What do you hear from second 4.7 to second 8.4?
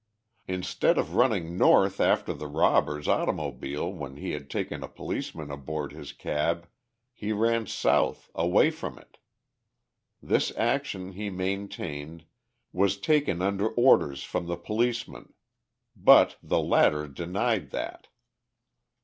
a policeman aboard his cab, he ran south,